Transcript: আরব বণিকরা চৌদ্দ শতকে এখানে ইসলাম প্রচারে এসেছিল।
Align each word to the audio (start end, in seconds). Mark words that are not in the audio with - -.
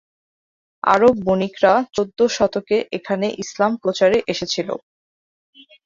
আরব 0.83 1.15
বণিকরা 1.25 1.73
চৌদ্দ 1.95 2.19
শতকে 2.35 2.77
এখানে 2.97 3.27
ইসলাম 3.43 3.71
প্রচারে 3.81 4.17
এসেছিল। 4.27 4.69